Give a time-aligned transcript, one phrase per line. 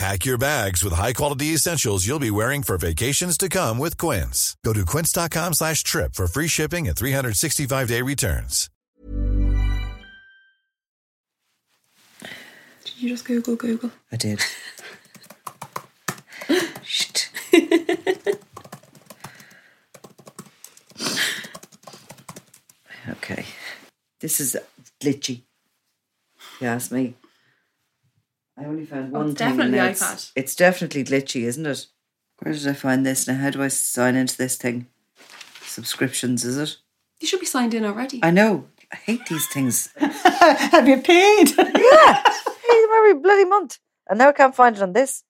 [0.00, 4.56] Pack your bags with high-quality essentials you'll be wearing for vacations to come with Quince.
[4.64, 8.70] Go to quince.com slash trip for free shipping and 365-day returns.
[12.82, 13.90] Did you just Google Google?
[14.10, 14.40] I did.
[16.82, 17.10] Shh.
[23.10, 23.44] okay.
[24.20, 24.56] This is
[24.98, 25.42] glitchy.
[26.58, 27.16] You ask me.
[28.60, 29.48] I only found Oh, one it's thing.
[29.48, 30.32] definitely it's, iPad.
[30.36, 31.86] it's definitely glitchy, isn't it?
[32.40, 33.34] Where did I find this now?
[33.36, 34.86] How do I sign into this thing?
[35.62, 36.76] Subscriptions, is it?
[37.20, 38.20] You should be signed in already.
[38.22, 38.66] I know.
[38.92, 39.88] I hate these things.
[39.96, 41.50] Have you paid?
[41.56, 42.22] yeah.
[42.70, 43.78] Hey, every bloody month.
[44.08, 45.24] And now I can't find it on this.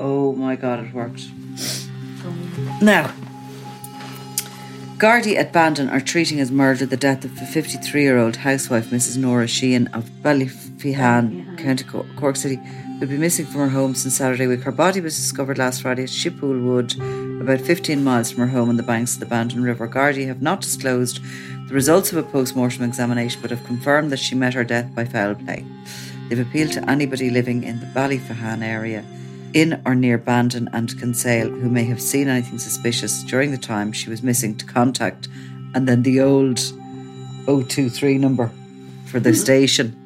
[0.00, 1.22] Oh my god, it worked.
[2.24, 2.78] Oh.
[2.82, 3.12] Now,
[4.98, 8.86] Gardaí at Bandon are treating as murder the death of a 53 year old housewife,
[8.86, 9.18] Mrs.
[9.18, 14.16] Nora Sheehan of Ballyphehane, County Cork City, who had been missing from her home since
[14.16, 14.62] Saturday week.
[14.62, 16.94] Her body was discovered last Friday at Shippool Wood,
[17.42, 19.86] about 15 miles from her home on the banks of the Bandon River.
[19.86, 21.20] Gardaí have not disclosed
[21.68, 24.94] the results of a post mortem examination but have confirmed that she met her death
[24.94, 25.62] by foul play.
[26.30, 29.04] They've appealed to anybody living in the Ballyphehane area
[29.56, 33.90] in or near Bandon and Kinsale who may have seen anything suspicious during the time
[33.90, 35.28] she was missing to contact
[35.74, 36.60] and then the old
[37.46, 38.50] 023 number
[39.06, 39.96] for the station.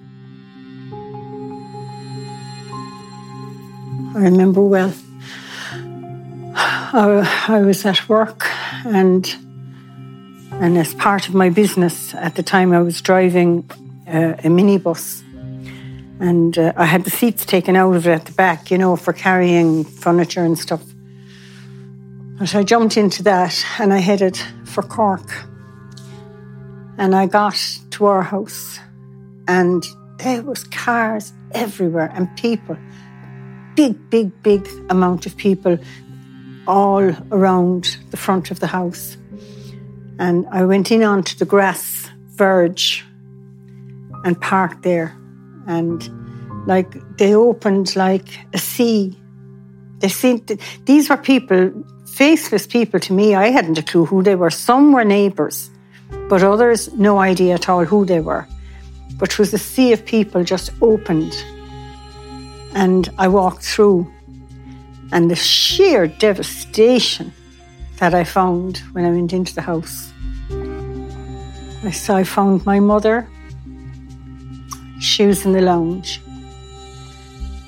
[4.15, 4.95] I remember well.
[6.55, 8.47] I, I was at work
[8.85, 9.35] and
[10.61, 13.69] and as part of my business at the time I was driving
[14.07, 15.25] uh, a minibus
[16.21, 18.95] and uh, I had the seats taken out of it at the back, you know,
[18.95, 20.83] for carrying furniture and stuff.
[22.39, 25.29] But I jumped into that and I headed for Cork.
[26.99, 27.59] And I got
[27.93, 28.79] to our house
[29.49, 29.83] and
[30.19, 32.77] there was cars everywhere and people
[33.75, 35.79] big, big, big amount of people
[36.67, 39.17] all around the front of the house.
[40.19, 43.07] And I went in onto the grass verge
[44.25, 45.17] and parked there.
[45.77, 45.99] And
[46.67, 49.17] like they opened like a sea.
[50.01, 50.43] They seemed
[50.85, 51.73] these were people,
[52.07, 53.35] faceless people to me.
[53.35, 54.51] I hadn't a clue who they were.
[54.51, 55.71] Some were neighbours,
[56.29, 58.47] but others no idea at all who they were.
[59.19, 61.35] But it was a sea of people just opened
[62.75, 64.11] and I walked through,
[65.13, 67.33] and the sheer devastation
[67.99, 70.13] that I found when I went into the house.
[71.83, 73.29] I saw I found my mother.
[75.01, 76.21] She was in the lounge,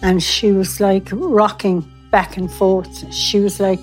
[0.02, 3.12] and she was like rocking back and forth.
[3.12, 3.80] She was like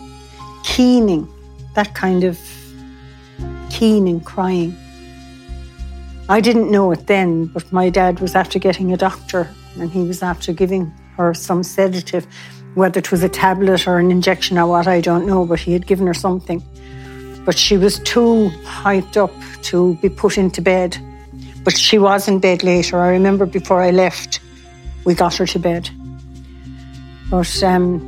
[0.64, 1.28] keening,
[1.76, 2.38] that kind of
[3.70, 4.76] keening, and crying.
[6.30, 9.50] I didn't know it then, but my dad was after getting a doctor
[9.80, 12.28] and he was after giving her some sedative,
[12.76, 15.74] whether it was a tablet or an injection or what, I don't know, but he
[15.74, 16.62] had given her something.
[17.46, 19.31] But she was too hyped up
[19.64, 20.98] to be put into bed.
[21.64, 23.00] But she was in bed later.
[23.00, 24.40] I remember before I left,
[25.06, 25.90] we got her to bed.
[27.30, 28.00] But um,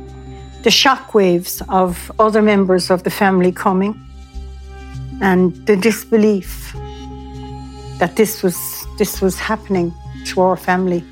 [0.62, 3.94] the shockwaves of other members of the family coming
[5.20, 6.72] and the disbelief
[7.98, 8.56] that this was
[8.98, 9.92] this was happening
[10.26, 11.04] to our family.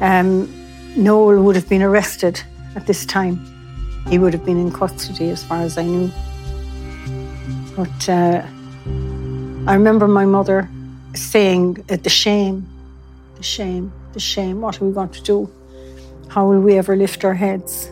[0.00, 0.48] Um,
[0.96, 2.40] Noel would have been arrested
[2.76, 3.36] at this time.
[4.08, 6.10] He would have been in custody, as far as I knew.
[7.76, 8.42] But uh,
[9.66, 10.68] I remember my mother
[11.14, 12.66] saying, uh, "The shame,
[13.36, 14.60] the shame, the shame.
[14.60, 15.50] What are we going to do?
[16.28, 17.90] How will we ever lift our heads?"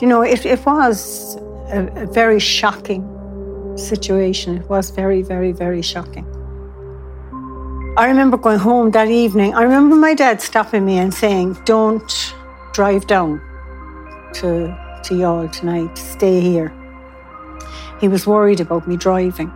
[0.00, 1.36] You know, it, it was
[1.70, 3.02] a, a very shocking
[3.76, 4.58] situation.
[4.58, 6.26] It was very, very, very shocking.
[7.96, 9.54] I remember going home that evening.
[9.54, 12.34] I remember my dad stopping me and saying, Don't
[12.72, 13.38] drive down
[14.34, 14.74] to,
[15.04, 16.72] to Youghal tonight, stay here.
[18.00, 19.52] He was worried about me driving.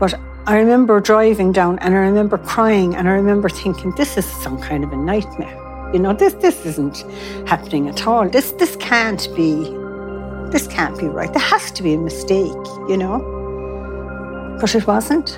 [0.00, 4.26] But I remember driving down and I remember crying and I remember thinking, this is
[4.26, 5.58] some kind of a nightmare.
[5.94, 6.98] You know, this this isn't
[7.48, 8.28] happening at all.
[8.28, 9.54] This this can't be
[10.50, 11.32] this can't be right.
[11.32, 14.58] There has to be a mistake, you know.
[14.60, 15.30] But it wasn't.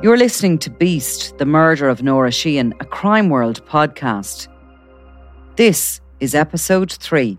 [0.00, 4.46] You're listening to Beast, the murder of Nora Sheehan, a Crime World podcast.
[5.56, 7.38] This is episode three.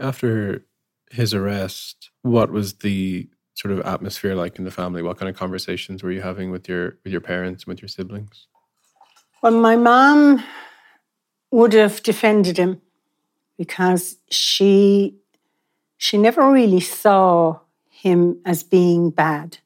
[0.00, 0.64] After
[1.10, 5.02] his arrest, what was the sort of atmosphere like in the family?
[5.02, 7.88] What kind of conversations were you having with your with your parents and with your
[7.88, 8.46] siblings?
[9.42, 10.42] Well, my mom
[11.50, 12.80] would have defended him
[13.58, 15.16] because she
[15.96, 19.58] she never really saw him as being bad.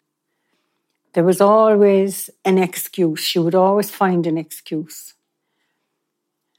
[1.15, 3.21] There was always an excuse.
[3.21, 5.15] She would always find an excuse.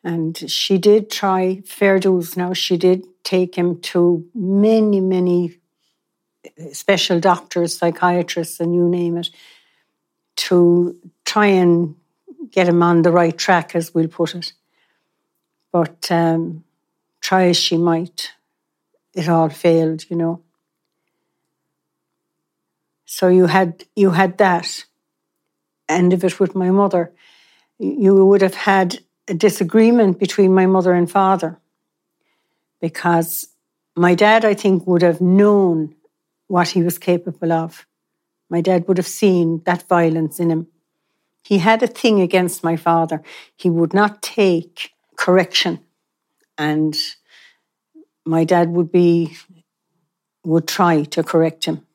[0.04, 2.54] And she did try fair dues now.
[2.54, 5.60] She did take him to many, many
[6.72, 9.30] special doctors, psychiatrists, and you name it,
[10.36, 11.96] to try and
[12.50, 14.54] get him on the right track, as we'll put it.
[15.72, 16.64] But um,
[17.22, 18.32] try as she might,
[19.14, 20.42] it all failed, you know.
[23.06, 24.86] So you had you had that
[25.88, 27.12] end of it with my mother.
[27.78, 31.60] You would have had a disagreement between my mother and father
[32.80, 33.48] because
[33.96, 35.96] my dad, I think, would have known
[36.48, 37.86] what he was capable of.
[38.50, 40.68] My dad would have seen that violence in him.
[41.44, 43.22] He had a thing against my father.
[43.56, 45.80] He would not take correction.
[46.58, 46.98] And
[48.26, 49.38] my dad would be,
[50.44, 51.86] would try to correct him.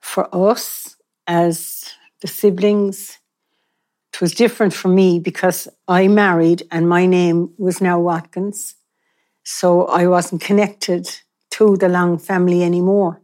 [0.00, 0.96] For us,
[1.26, 3.18] as the siblings,
[4.12, 8.74] it was different for me because I married and my name was now Watkins.
[9.50, 11.08] So I wasn't connected
[11.52, 13.22] to the Long family anymore.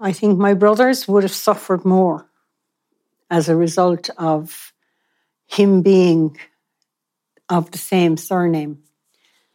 [0.00, 2.26] I think my brothers would have suffered more
[3.28, 4.72] as a result of
[5.46, 6.38] him being
[7.50, 8.82] of the same surname.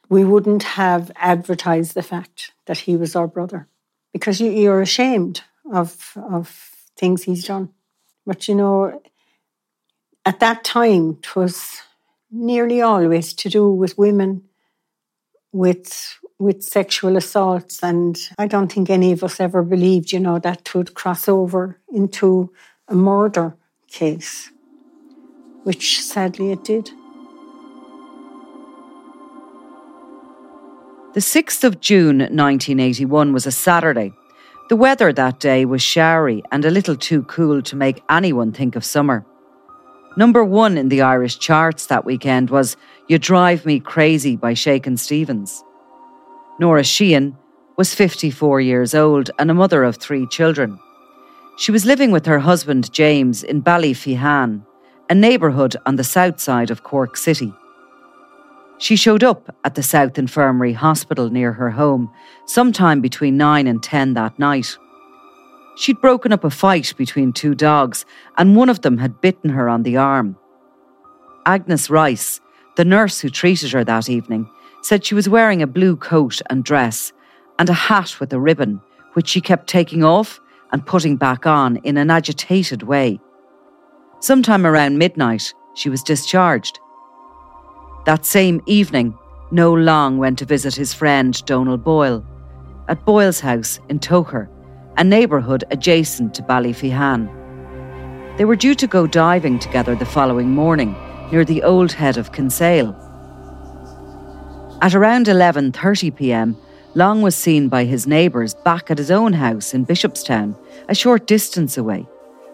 [0.07, 3.67] We wouldn't have advertised the fact that he was our brother
[4.11, 6.47] because you, are ashamed of, of
[6.95, 7.69] things he's done.
[8.23, 9.01] But you know,
[10.27, 11.81] at that time, it was
[12.29, 14.43] nearly always to do with women,
[15.53, 17.81] with with sexual assaults.
[17.81, 21.79] And I don't think any of us ever believed, you know, that would cross over
[21.93, 22.51] into
[22.89, 23.55] a murder
[23.87, 24.51] case,
[25.63, 26.89] which sadly it did.
[31.13, 34.11] The 6th of June 1981 was a Saturday.
[34.69, 38.75] The weather that day was showery and a little too cool to make anyone think
[38.75, 39.23] of summer.
[40.17, 42.77] Number one in the Irish charts that weekend was
[43.09, 45.61] You Drive Me Crazy by Shakin' Stevens.
[46.57, 47.37] Nora Sheehan
[47.75, 50.79] was 54 years old and a mother of three children.
[51.57, 54.65] She was living with her husband James in Ballyphehane,
[55.09, 57.53] a neighbourhood on the south side of Cork City.
[58.77, 62.09] She showed up at the South Infirmary Hospital near her home
[62.45, 64.77] sometime between 9 and 10 that night.
[65.75, 68.05] She'd broken up a fight between two dogs,
[68.37, 70.37] and one of them had bitten her on the arm.
[71.45, 72.39] Agnes Rice,
[72.75, 74.49] the nurse who treated her that evening,
[74.81, 77.13] said she was wearing a blue coat and dress
[77.59, 78.81] and a hat with a ribbon,
[79.13, 80.39] which she kept taking off
[80.71, 83.19] and putting back on in an agitated way.
[84.19, 86.79] Sometime around midnight, she was discharged.
[88.05, 89.17] That same evening,
[89.51, 92.25] Noel Long went to visit his friend Donal Boyle
[92.87, 94.49] at Boyle's house in Togher,
[94.97, 97.29] a neighbourhood adjacent to Ballyphehane.
[98.37, 100.95] They were due to go diving together the following morning
[101.33, 102.95] near the old head of Kinsale.
[104.83, 106.55] At around 11:30 p.m.,
[106.93, 110.55] Long was seen by his neighbours back at his own house in Bishopstown,
[110.87, 112.05] a short distance away,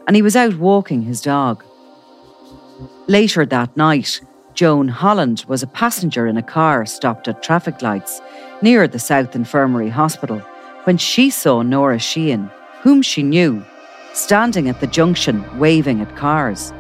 [0.08, 1.62] and he was out walking his dog.
[3.08, 4.22] Later that night,
[4.54, 8.22] Joan Holland was a passenger in a car stopped at traffic lights
[8.62, 10.40] near the South Infirmary Hospital
[10.86, 12.50] when she saw Nora Sheehan,
[12.84, 13.62] whom she knew,
[14.14, 16.72] standing at the junction waving at cars.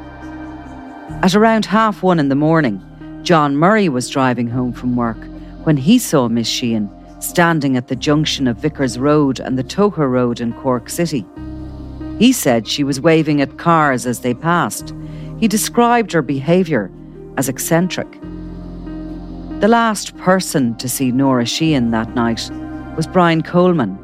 [1.21, 2.81] At around half one in the morning,
[3.23, 5.17] John Murray was driving home from work
[5.63, 6.89] when he saw Miss Sheehan
[7.19, 11.25] standing at the junction of Vickers Road and the Togher Road in Cork City.
[12.17, 14.93] He said she was waving at cars as they passed.
[15.39, 16.89] He described her behaviour
[17.37, 18.09] as eccentric.
[19.59, 22.49] The last person to see Nora Sheehan that night
[22.95, 23.97] was Brian Coleman,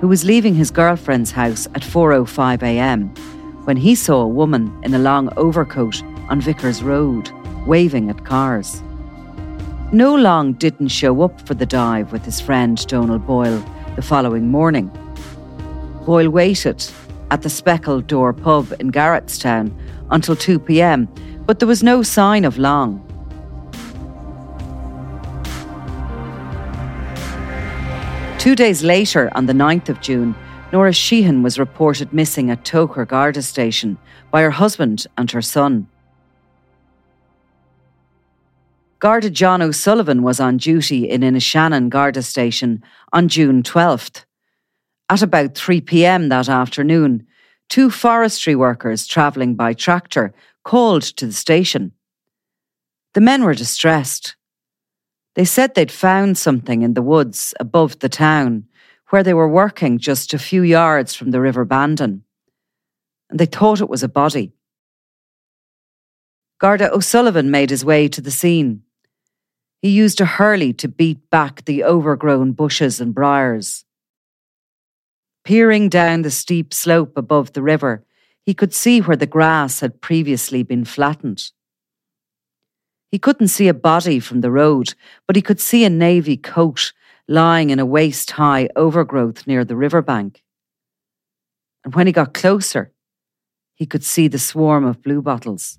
[0.00, 3.08] who was leaving his girlfriend's house at 4:05 a.m.
[3.64, 6.00] when he saw a woman in a long overcoat
[6.30, 7.30] on Vickers Road
[7.66, 8.82] waving at cars.
[9.92, 13.62] Noel Long didn't show up for the dive with his friend Donal Boyle
[13.96, 14.88] the following morning.
[16.06, 16.86] Boyle waited
[17.30, 19.76] at the Speckled Door pub in Garrettstown
[20.10, 21.08] until 2 pm,
[21.44, 23.04] but there was no sign of Long.
[28.38, 30.34] Two days later, on the 9th of June,
[30.72, 33.98] Nora Sheehan was reported missing at Togher Garda station
[34.30, 35.88] by her husband and her son.
[39.00, 42.82] Garda John O'Sullivan was on duty in Inishannon Garda station
[43.14, 44.26] on June 12th.
[45.08, 47.26] At about 3 pm that afternoon,
[47.70, 51.92] two forestry workers travelling by tractor called to the station.
[53.14, 54.36] The men were distressed.
[55.34, 58.66] They said they'd found something in the woods above the town,
[59.08, 62.22] where they were working just a few yards from the River Bandon,
[63.30, 64.52] and they thought it was a body.
[66.58, 68.82] Garda O'Sullivan made his way to the scene.
[69.82, 73.84] He used a hurley to beat back the overgrown bushes and briars.
[75.42, 78.04] Peering down the steep slope above the river,
[78.44, 81.50] he could see where the grass had previously been flattened.
[83.10, 84.94] He couldn't see a body from the road,
[85.26, 86.92] but he could see a navy coat
[87.26, 90.42] lying in a waist high overgrowth near the riverbank.
[91.84, 92.92] And when he got closer,
[93.74, 95.78] he could see the swarm of bluebottles.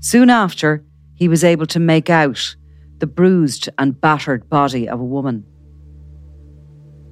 [0.00, 0.84] Soon after,
[1.22, 2.56] he was able to make out
[2.98, 5.44] the bruised and battered body of a woman.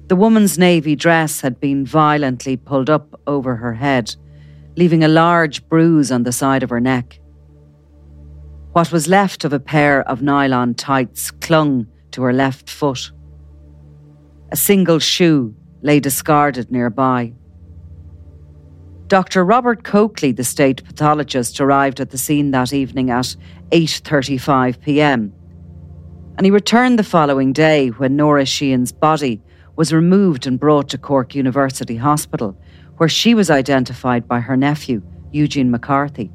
[0.07, 4.13] The woman's navy dress had been violently pulled up over her head,
[4.75, 7.21] leaving a large bruise on the side of her neck.
[8.73, 13.13] What was left of a pair of nylon tights clung to her left foot.
[14.51, 17.31] A single shoe lay discarded nearby.
[19.11, 19.43] Dr.
[19.43, 23.35] Robert Coakley, the state pathologist, arrived at the scene that evening at
[23.71, 25.33] 8:35 p.m.
[26.37, 29.41] And he returned the following day when Nora Sheehan's body
[29.75, 32.57] was removed and brought to Cork University Hospital,
[32.95, 35.01] where she was identified by her nephew,
[35.33, 36.31] Eugene McCarthy.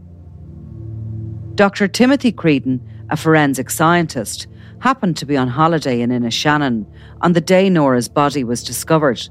[1.54, 1.88] Dr.
[1.88, 4.49] Timothy Creedon, a forensic scientist,
[4.80, 6.85] happened to be on holiday in Inishannon
[7.23, 9.26] on the day Nora's body was discovered.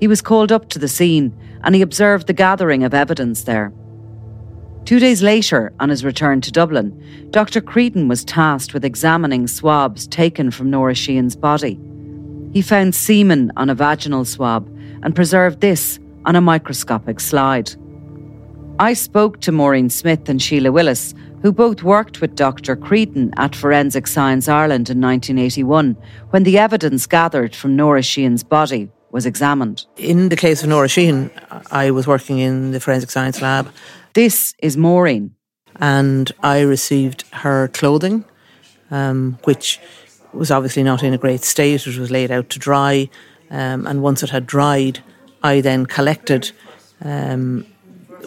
[0.00, 3.72] He was called up to the scene and he observed the gathering of evidence there.
[4.84, 7.60] Two days later, on his return to Dublin, Dr.
[7.60, 11.78] Creedon was tasked with examining swabs taken from Nora Sheehan's body.
[12.52, 14.66] He found semen on a vaginal swab
[15.02, 17.70] and preserved this on a microscopic slide.
[18.78, 22.76] I spoke to Maureen Smith and Sheila Willis, who both worked with Dr.
[22.76, 25.96] Creedon at Forensic Science Ireland in 1981
[26.30, 29.86] when the evidence gathered from Nora Sheehan's body was examined.
[29.96, 31.30] In the case of Nora Sheehan,
[31.70, 33.70] I was working in the Forensic Science Lab.
[34.14, 35.34] This is Maureen.
[35.76, 38.24] And I received her clothing,
[38.90, 39.80] um, which
[40.32, 41.86] was obviously not in a great state.
[41.86, 43.08] It was laid out to dry.
[43.50, 45.02] Um, and once it had dried,
[45.42, 46.52] I then collected
[47.02, 47.66] um,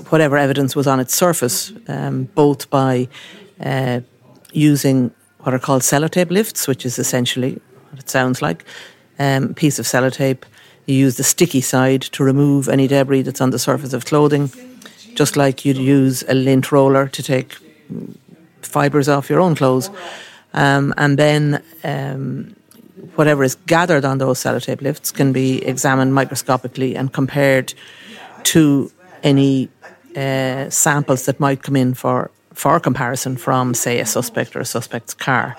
[0.10, 3.08] whatever evidence was on its surface, um, both by
[3.60, 4.02] uh,
[4.52, 8.66] using what are called sellotape lifts, which is essentially what it sounds like
[9.20, 10.44] um, a piece of sellotape.
[10.86, 14.52] You use the sticky side to remove any debris that's on the surface of clothing,
[15.16, 17.56] just like you'd use a lint roller to take
[18.62, 19.90] fibres off your own clothes.
[20.54, 22.56] Um, and then um,
[23.16, 27.74] whatever is gathered on those sellotape lifts can be examined microscopically and compared
[28.44, 28.92] to
[29.24, 29.70] any
[30.16, 34.66] uh, samples that might come in for for comparison from, say, a suspect or a
[34.66, 35.58] suspect's car.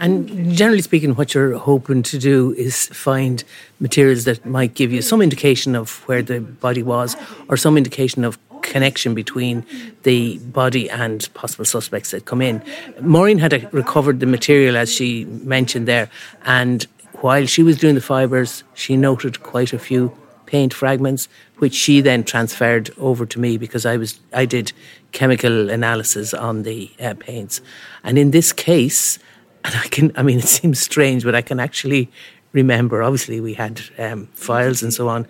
[0.00, 3.44] And generally speaking, what you're hoping to do is find
[3.80, 7.16] materials that might give you some indication of where the body was
[7.48, 9.66] or some indication of connection between
[10.04, 12.62] the body and possible suspects that come in.
[13.00, 16.08] Maureen had recovered the material, as she mentioned there,
[16.44, 20.16] and while she was doing the fibres, she noted quite a few
[20.46, 21.28] paint fragments,
[21.58, 24.72] which she then transferred over to me because I was I did
[25.12, 27.60] chemical analysis on the uh, paints,
[28.02, 29.18] and in this case,
[29.64, 32.10] and I can I mean it seems strange, but I can actually
[32.52, 33.02] remember.
[33.02, 35.26] Obviously, we had um, files and so on,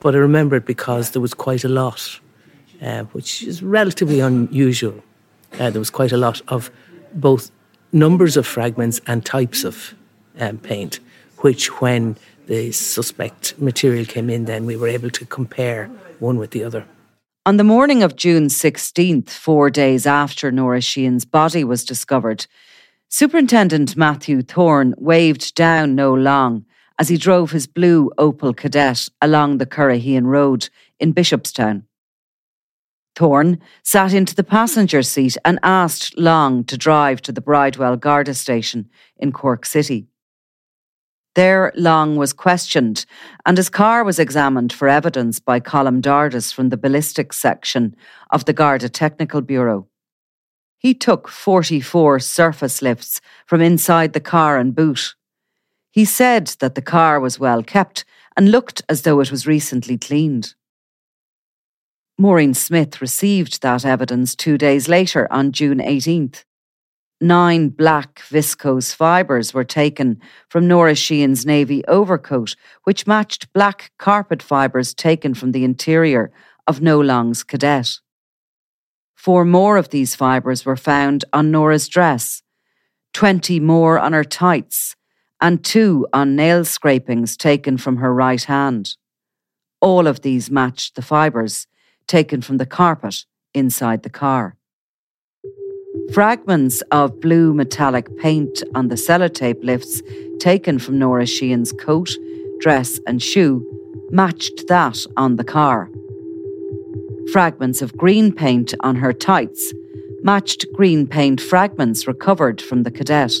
[0.00, 2.20] but I remember it because there was quite a lot,
[2.82, 5.02] uh, which is relatively unusual.
[5.58, 6.70] Uh, there was quite a lot of
[7.14, 7.50] both
[7.92, 9.94] numbers of fragments and types of
[10.38, 11.00] um, paint,
[11.38, 15.86] which when the suspect material came in, then we were able to compare
[16.18, 16.84] one with the other.
[17.46, 22.46] On the morning of June 16th, four days after Nora Sheehan's body was discovered,
[23.10, 26.66] Superintendent Matthew Thorne waved down Noel Long
[26.98, 30.68] as he drove his blue Opel Kadett along the Curraheen Road
[31.00, 31.84] in Bishopstown.
[33.16, 38.34] Thorne sat into the passenger seat and asked Long to drive to the Bridewell Garda
[38.34, 40.06] station in Cork City.
[41.34, 43.06] There, Long was questioned,
[43.46, 47.96] and his car was examined for evidence by Colm Dardis from the ballistics section
[48.30, 49.88] of the Garda Technical Bureau.
[50.78, 55.14] He took 44 surface lifts from inside the car and boot.
[55.90, 58.04] He said that the car was well kept
[58.36, 60.54] and looked as though it was recently cleaned.
[62.16, 66.44] Maureen Smith received that evidence two days later on June 18th.
[67.20, 72.54] Nine black viscose fibres were taken from Nora Sheehan's navy overcoat,
[72.84, 76.30] which matched black carpet fibres taken from the interior
[76.68, 77.98] of Noel Long's Kadett.
[79.28, 82.42] Four more of these fibres were found on Nora's dress,
[83.12, 84.96] 20 more on her tights,
[85.38, 88.96] and two on nail scrapings taken from her right hand.
[89.82, 91.66] All of these matched the fibres
[92.06, 94.56] taken from the carpet inside the car.
[96.14, 100.00] Fragments of blue metallic paint on the sellotape lifts
[100.40, 102.08] taken from Nora Sheehan's coat,
[102.60, 103.62] dress, and shoe
[104.10, 105.90] matched that on the car.
[107.32, 109.74] Fragments of green paint on her tights
[110.22, 113.38] matched green paint fragments recovered from the Kadett.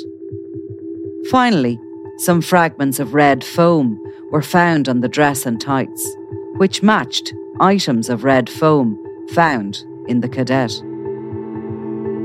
[1.30, 1.80] Finally,
[2.18, 3.98] some fragments of red foam
[4.30, 6.06] were found on the dress and tights,
[6.56, 10.82] which matched items of red foam found in the Kadett.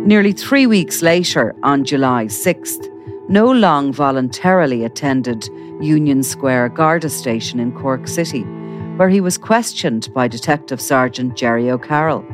[0.05, 2.89] Nearly three weeks later, on July 6th,
[3.29, 5.47] Noel Long voluntarily attended
[5.79, 8.43] Union Square Garda Station in Cork City,
[8.97, 12.25] where he was questioned by Detective Sergeant Jerry O'Carroll.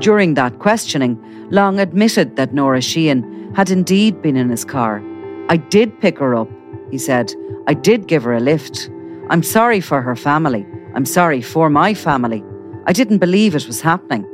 [0.00, 1.18] During that questioning,
[1.50, 5.02] Long admitted that Nora Sheehan had indeed been in his car.
[5.48, 6.48] I did pick her up,
[6.90, 7.34] he said.
[7.66, 8.90] I did give her a lift.
[9.30, 10.66] I'm sorry for her family.
[10.94, 12.44] I'm sorry for my family.
[12.86, 14.24] I didn't believe it was happening.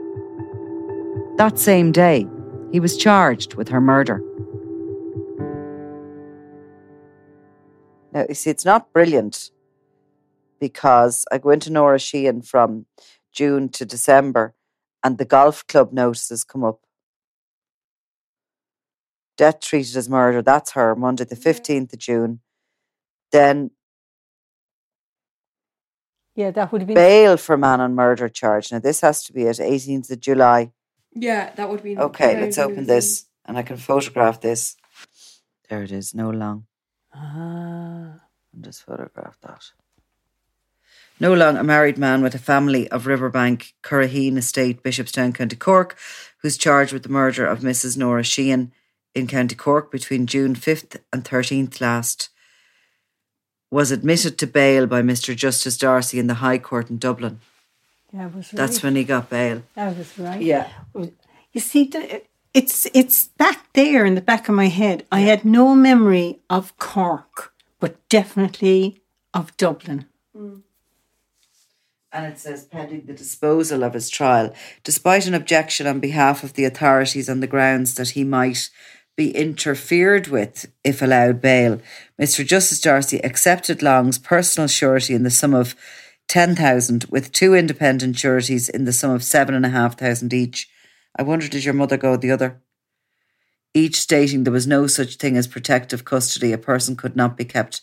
[1.37, 2.26] That same day,
[2.73, 4.23] he was charged with her murder.
[8.12, 9.51] Now, you see, it's not brilliant
[10.63, 12.87] because I go into Norah Sheehan from
[13.33, 14.55] June to December
[15.03, 16.79] and the golf club notices come up.
[19.37, 22.43] Death treated as murder, that's her, Monday the 15th of June.
[23.33, 23.73] Then
[26.37, 28.71] Yeah, that would be bail for man on murder charge.
[28.71, 30.71] Now, this has to be at 18th of July.
[31.13, 31.99] Yeah, that would be.
[31.99, 34.77] Okay, let's open this and I can photograph this.
[35.69, 36.67] There it is, Noel Long.
[37.13, 38.21] Ah.
[38.55, 39.73] I'll just photograph that.
[41.23, 45.97] Noel Long, a married man with a family of Riverbank, Curraheen Estate, Bishopstown, County Cork,
[46.39, 47.97] who's charged with the murder of Mrs.
[47.97, 48.73] Nora Sheehan
[49.15, 52.30] in County Cork between June 5th and 13th last,
[53.71, 55.37] was admitted to bail by Mr.
[55.37, 57.39] Justice Darcy in the High Court in Dublin.
[58.13, 58.56] That was right.
[58.56, 59.63] That's when he got bail.
[59.76, 60.43] That was right.
[60.43, 60.71] Yeah.
[61.52, 61.89] You see,
[62.52, 65.06] it's it's back there in the back of my head.
[65.13, 70.06] I had no memory of Cork, but definitely of Dublin.
[70.37, 70.63] Mm.
[72.13, 76.53] And it says pending the disposal of his trial, despite an objection on behalf of
[76.53, 78.69] the authorities on the grounds that he might
[79.17, 81.81] be interfered with if allowed bail.
[82.21, 82.47] Mr.
[82.47, 85.75] Justice Darcy accepted Long's personal surety in the sum of
[86.29, 90.35] ten thousand, with two independent sureties in the sum of seven and a half thousand
[90.35, 90.69] each.
[91.17, 92.61] I wonder did your mother go the other?
[93.75, 96.53] Each stating there was no such thing as protective custody.
[96.53, 97.81] A person could not be kept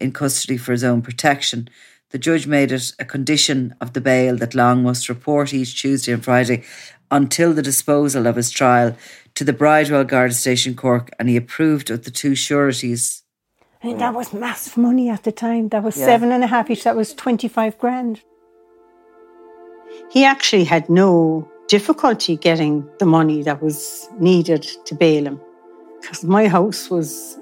[0.00, 1.68] in custody for his own protection.
[2.10, 6.12] The judge made it a condition of the bail that Long must report each Tuesday
[6.12, 6.64] and Friday
[7.10, 8.96] until the disposal of his trial
[9.34, 13.22] to the Bridewell Garda Station Cork, and he approved of the two sureties.
[13.82, 15.68] I mean, that was massive money at the time.
[15.68, 16.06] That was Yeah.
[16.06, 16.84] seven and a half each.
[16.84, 18.22] That was 25 grand.
[20.10, 25.40] He actually had no difficulty getting the money that was needed to bail him
[26.00, 27.38] because my house was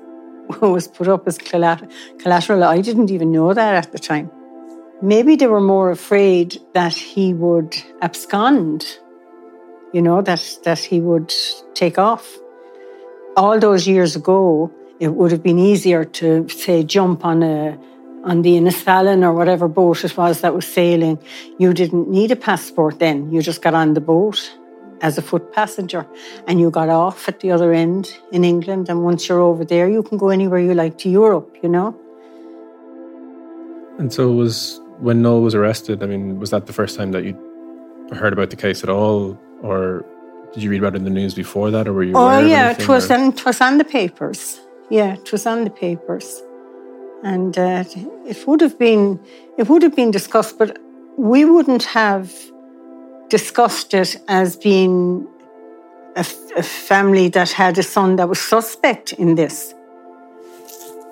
[0.60, 2.64] was put up as collateral.
[2.64, 4.30] I didn't even know that at the time.
[5.02, 8.98] Maybe they were more afraid that he would abscond,
[9.92, 11.34] you know, that, that he would
[11.74, 12.38] take off.
[13.36, 17.78] All those years ago, it would have been easier to, say, jump on a
[18.24, 21.16] on the Innisfallen or whatever boat it was that was sailing.
[21.58, 23.30] You didn't need a passport then.
[23.30, 24.58] You just got on the boat
[25.00, 26.04] as a foot passenger
[26.48, 28.88] and you got off at the other end in England.
[28.88, 31.94] And once you're over there, you can go anywhere you like to Europe, you know?
[33.98, 36.02] And so it was when Noel was arrested.
[36.02, 37.34] I mean, was that the first time that you
[38.12, 40.04] heard about the case at all, or
[40.52, 42.12] did you read about it in the news before that, or were you?
[42.14, 44.60] Oh yeah, it was on it was on the papers.
[44.90, 46.42] Yeah, it was on the papers,
[47.22, 47.84] and uh,
[48.26, 49.20] it would have been
[49.58, 50.78] it would have been discussed, but
[51.16, 52.32] we wouldn't have
[53.28, 55.26] discussed it as being
[56.14, 56.24] a,
[56.56, 59.74] a family that had a son that was suspect in this.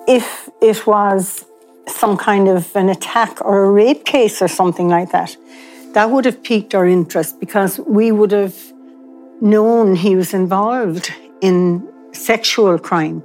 [0.07, 1.45] If it was
[1.87, 5.35] some kind of an attack or a rape case or something like that,
[5.93, 8.55] that would have piqued our interest because we would have
[9.41, 13.23] known he was involved in sexual crime.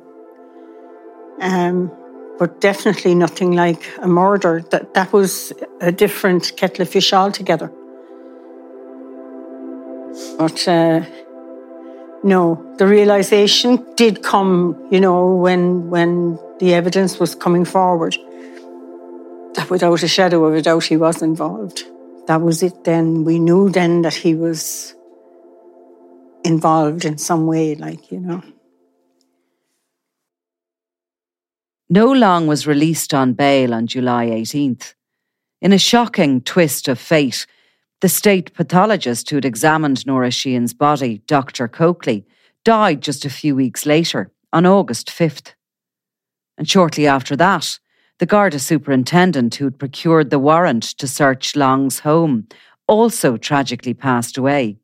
[1.40, 1.90] Um,
[2.38, 4.62] but definitely nothing like a murder.
[4.70, 7.70] That that was a different kettle of fish altogether.
[10.38, 11.04] But uh,
[12.22, 18.16] no, the realization did come, you know, when when the evidence was coming forward
[19.68, 21.84] without a shadow of a doubt he was involved.
[22.26, 23.24] That was it then.
[23.24, 24.94] We knew then that he was
[26.44, 28.42] involved in some way, like, you know.
[31.88, 34.94] Noel Long was released on bail on July 18th.
[35.60, 37.46] In a shocking twist of fate,
[38.00, 41.68] the state pathologist who had examined Nora Sheehan's body, Dr.
[41.68, 42.24] Coakley,
[42.64, 45.54] died just a few weeks later, on August 5th.
[46.56, 47.78] And shortly after that,
[48.20, 52.46] the Garda superintendent who'd procured the warrant to search Long's home
[52.86, 54.76] also tragically passed away.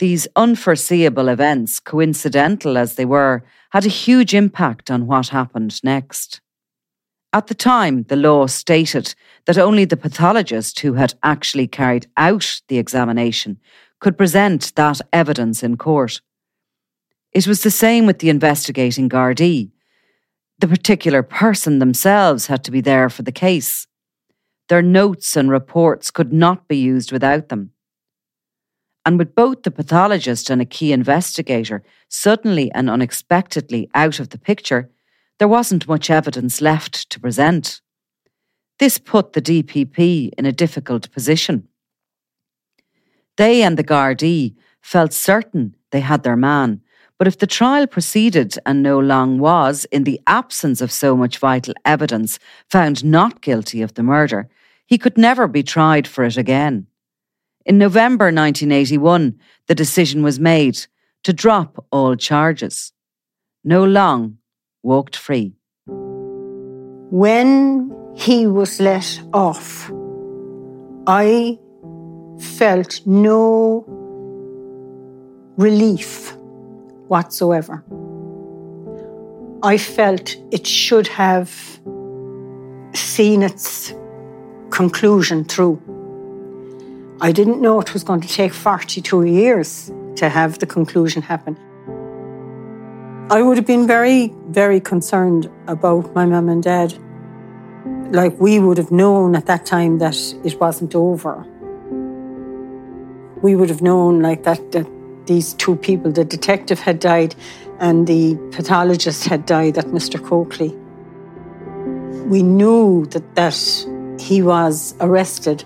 [0.00, 6.40] These unforeseeable events, coincidental as they were, had a huge impact on what happened next.
[7.32, 12.60] At the time, the law stated that only the pathologist who had actually carried out
[12.66, 13.60] the examination
[14.00, 16.20] could present that evidence in court.
[17.32, 19.70] It was the same with the investigating Gardaí.
[20.60, 23.86] The particular person themselves had to be there for the case.
[24.68, 27.70] Their notes and reports could not be used without them.
[29.06, 34.38] And with both the pathologist and a key investigator suddenly and unexpectedly out of the
[34.38, 34.90] picture,
[35.38, 37.80] there wasn't much evidence left to present.
[38.78, 41.68] This put the DPP in a difficult position.
[43.36, 46.82] They and the Gardaí felt certain they had their man,
[47.18, 51.38] but if the trial proceeded and Noel Long was, in the absence of so much
[51.38, 52.38] vital evidence,
[52.70, 54.48] found not guilty of the murder,
[54.86, 56.86] he could never be tried for it again.
[57.66, 60.86] In November 1981, the decision was made
[61.24, 62.92] to drop all charges.
[63.64, 64.38] Noel Long
[64.84, 65.54] walked free.
[67.10, 69.90] When he was let off,
[71.08, 71.58] I
[72.38, 73.84] felt no
[75.56, 76.37] relief
[77.08, 77.84] whatsoever.
[79.62, 81.50] I felt it should have
[82.94, 83.92] seen its
[84.70, 85.82] conclusion through.
[87.20, 91.56] I didn't know it was going to take 42 years to have the conclusion happen.
[93.30, 96.94] I would have been very, very concerned about my mum and dad.
[98.12, 101.44] Like we would have known at that time that it wasn't over.
[103.42, 104.86] We would have known like that, that
[105.28, 107.36] these two people, the detective had died
[107.78, 110.22] and the pathologist had died, that Mr.
[110.22, 110.74] Coakley.
[112.26, 115.62] We knew that, that he was arrested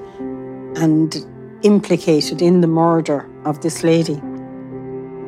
[0.76, 1.16] and
[1.62, 4.20] implicated in the murder of this lady.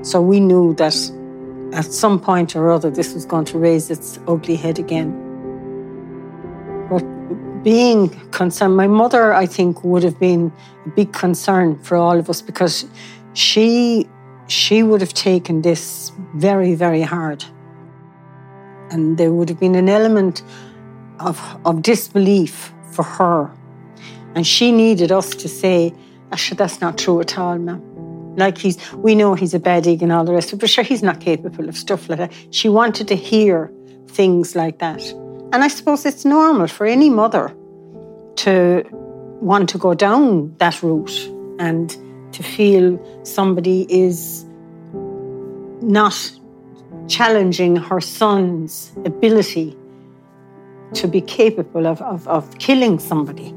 [0.03, 0.95] So we knew that
[1.73, 5.11] at some point or other this was going to raise its ugly head again.
[6.91, 7.03] But
[7.63, 10.53] being concerned, my mother, I think, would have been
[10.85, 12.85] a big concern for all of us because
[13.33, 14.07] she
[14.47, 17.45] she would have taken this very, very hard.
[18.91, 20.43] And there would have been an element
[21.21, 23.51] of, of disbelief for her.
[24.35, 25.95] And she needed us to say,
[26.31, 27.83] Asha, that's not true at all, ma'am.
[28.37, 30.71] Like he's, we know he's a bad egg and all the rest of it, but
[30.71, 32.33] sure, he's not capable of stuff like that.
[32.51, 33.73] She wanted to hear
[34.09, 35.03] things like that.
[35.53, 37.55] And I suppose it's normal for any mother
[38.37, 38.85] to
[39.41, 41.31] want to go down that route
[41.61, 41.97] and
[42.35, 44.45] to feel somebody is
[45.81, 46.17] not
[47.09, 49.77] challenging her son's ability
[50.95, 53.55] to be capable of, of, of killing somebody.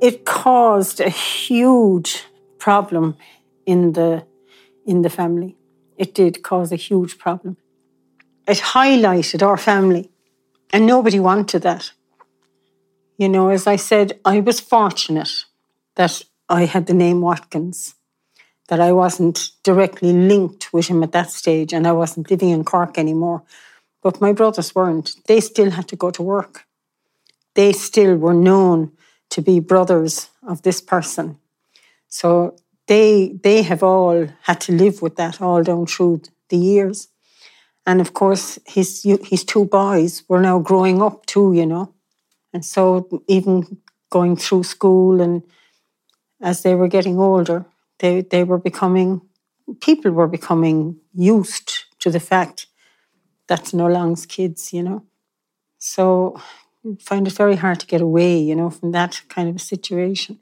[0.00, 2.24] it caused a huge
[2.58, 3.16] problem
[3.64, 4.24] in the
[4.84, 5.56] in the family.
[5.96, 7.56] It did cause a huge problem.
[8.46, 10.10] It highlighted our family,
[10.72, 11.92] and nobody wanted that.
[13.18, 15.46] You know, as I said, I was fortunate
[15.94, 17.94] that I had the name Watkins,
[18.68, 22.64] that I wasn't directly linked with him at that stage, and I wasn't living in
[22.64, 23.42] Cork anymore.
[24.02, 25.16] But my brothers weren't.
[25.26, 26.66] They still had to go to work.
[27.54, 28.92] They still were known
[29.30, 31.38] to be brothers of this person.
[32.08, 37.08] So they they have all had to live with that all down through the years.
[37.86, 41.95] And of course, his his two boys were now growing up too, you know.
[42.52, 43.78] And so, even
[44.10, 45.42] going through school and
[46.40, 47.66] as they were getting older,
[47.98, 49.22] they, they were becoming,
[49.80, 52.66] people were becoming used to the fact
[53.46, 55.02] that's Nolan's kids, you know.
[55.78, 56.40] So,
[57.00, 60.38] find it very hard to get away, you know, from that kind of a situation.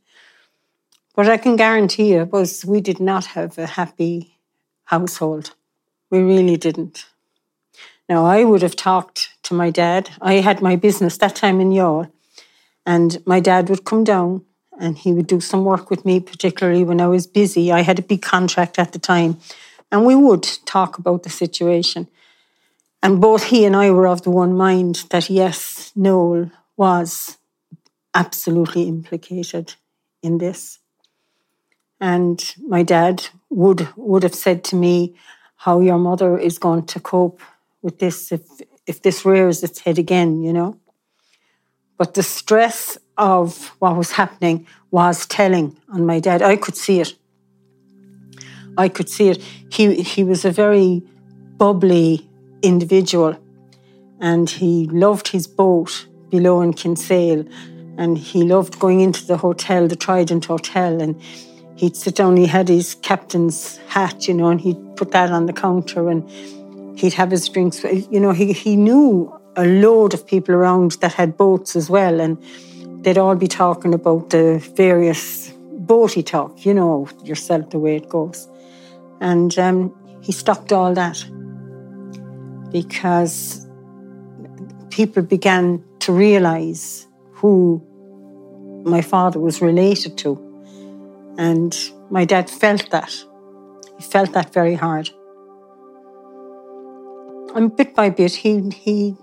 [1.14, 4.38] But I can guarantee you, was we did not have a happy
[4.84, 5.54] household.
[6.10, 7.06] We really didn't.
[8.08, 10.10] Now, I would have talked to my dad.
[10.20, 12.10] I had my business that time in Youghal,
[12.84, 14.44] and my dad would come down
[14.78, 17.70] and he would do some work with me, particularly when I was busy.
[17.70, 19.38] I had a big contract at the time,
[19.90, 22.08] and we would talk about the situation.
[23.02, 27.38] And both he and I were of the one mind that yes, Noel was
[28.14, 29.74] absolutely implicated
[30.22, 30.78] in this.
[32.00, 35.14] And my dad would would have said to me
[35.56, 37.40] how your mother is going to cope
[37.82, 38.42] with this if
[38.86, 40.78] if this rears its head again, you know.
[41.96, 46.42] But the stress of what was happening was telling on my dad.
[46.42, 47.14] I could see it.
[48.76, 49.42] I could see it.
[49.70, 51.02] He he was a very
[51.56, 52.28] bubbly
[52.62, 53.38] individual
[54.20, 57.44] and he loved his boat below in Kinsale
[57.96, 61.20] and he loved going into the hotel, the Trident Hotel, and
[61.76, 65.46] he'd sit down, he had his captain's hat, you know, and he'd put that on
[65.46, 66.28] the counter and
[66.96, 67.82] he'd have his drinks.
[67.84, 72.20] You know, he, he knew a load of people around that had boats as well,
[72.20, 72.42] and
[73.04, 75.50] they'd all be talking about the various
[75.86, 78.48] boaty talk, you know, yourself the way it goes.
[79.20, 81.24] And um, he stopped all that
[82.70, 83.66] because
[84.90, 87.82] people began to realize who
[88.84, 90.40] my father was related to.
[91.38, 91.76] And
[92.10, 93.12] my dad felt that.
[93.98, 95.10] He felt that very hard.
[97.54, 99.16] And bit by bit, he, he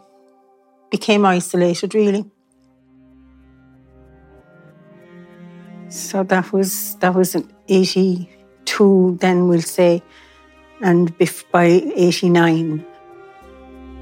[0.90, 2.26] became isolated, really.
[5.90, 10.02] So that was that was an 82, then we'll say,
[10.82, 11.14] and
[11.52, 12.86] by 89,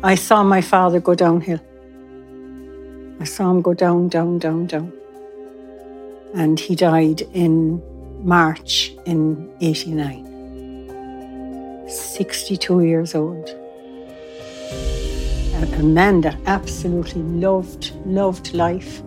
[0.04, 1.60] I saw my father go downhill.
[3.20, 4.94] I saw him go down, down, down, down.
[6.36, 7.82] And he died in
[8.24, 10.28] March in 89.
[11.90, 13.59] 62 years old.
[15.62, 19.02] A, man that absolutely loved, loved life.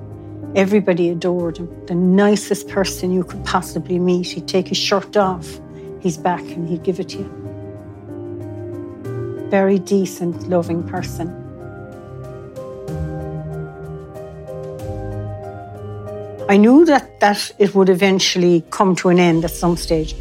[0.54, 1.86] Everybody adored him.
[1.86, 4.26] The nicest person you could possibly meet.
[4.26, 5.60] He'd take his shirt off,
[6.00, 7.30] his back, and he'd give it to you.
[9.48, 11.30] Very decent, loving person.
[16.50, 20.14] I knew that, that it would eventually come to an end at some stage.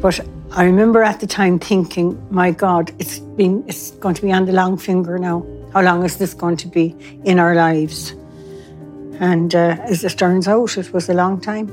[0.00, 0.20] But
[0.52, 4.46] I remember at the time thinking, my God, it's been it's going to be on
[4.46, 5.46] the long finger now.
[5.72, 8.10] How long is this going to be in our lives?
[9.20, 11.68] And uh, as it turns out, it was a long time.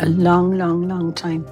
[0.00, 1.44] A long, long, long time.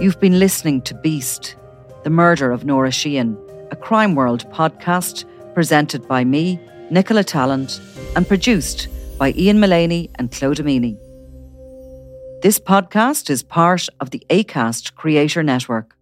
[0.00, 1.54] You've been listening to Beast,
[2.02, 3.38] the murder of Nora Sheehan
[3.70, 7.80] a Crime World podcast presented by me, Nicola Tallant,
[8.14, 8.88] and produced
[9.18, 10.98] by Ian Mullaney and Claude Amini.
[12.42, 15.93] This podcast is part of the ACAST Creator Network.